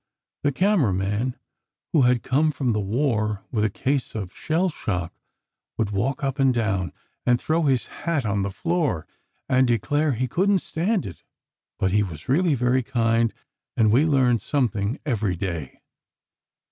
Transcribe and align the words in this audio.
The 0.41 0.51
camera 0.51 0.95
man, 0.95 1.37
who 1.93 2.01
had 2.09 2.23
come 2.23 2.49
from 2.51 2.73
the 2.73 2.79
war 2.79 3.43
with 3.51 3.63
a 3.63 3.69
case 3.69 4.15
of 4.15 4.35
shell 4.35 4.67
shock, 4.67 5.13
would 5.77 5.91
walk 5.91 6.23
up 6.23 6.39
and 6.39 6.51
down 6.51 6.91
and 7.23 7.39
throw 7.39 7.65
his 7.65 7.85
hat 7.85 8.25
on 8.25 8.41
the 8.41 8.49
floor, 8.49 9.05
and 9.47 9.67
declare 9.67 10.13
he 10.13 10.27
couldn't 10.27 10.57
stand 10.57 11.05
it. 11.05 11.21
But 11.77 11.91
he 11.91 12.01
was 12.01 12.27
really 12.27 12.55
very 12.55 12.81
kind, 12.81 13.31
and 13.77 13.91
we 13.91 14.03
learned 14.05 14.41
something 14.41 14.99
every 15.05 15.35
day. 15.35 15.83